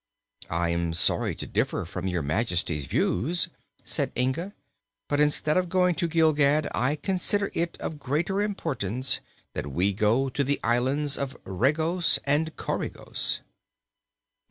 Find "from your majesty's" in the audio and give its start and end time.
1.85-2.87